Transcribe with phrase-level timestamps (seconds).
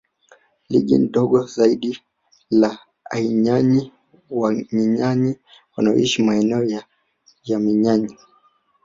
[0.71, 1.91] Lile dogo zaidi
[2.61, 2.69] la
[3.15, 3.81] AnyiÅanyi
[4.39, 5.31] Wanyinganyi
[5.77, 6.63] wanaoishi maeneo
[7.43, 8.13] ya Mnyinganyi